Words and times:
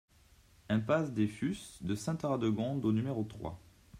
Impasse 0.67 1.13
des 1.13 1.27
Fus 1.27 1.55
de 1.81 1.93
Sainte-Radegonde 1.93 2.85
au 2.85 2.91
numéro 2.91 3.23
trois 3.23 3.61